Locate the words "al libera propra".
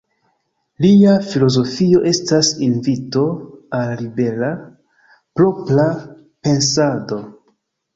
3.83-5.91